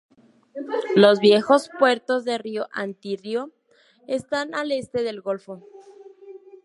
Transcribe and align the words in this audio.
Los 0.95 1.19
viejos 1.19 1.69
puertos 1.77 2.25
de 2.25 2.39
Río-Antírrio 2.39 3.51
están 4.07 4.55
al 4.55 4.71
este 4.71 5.03
del 5.03 5.21
golfo. 5.21 5.63